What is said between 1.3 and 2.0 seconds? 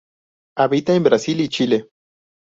y Chile.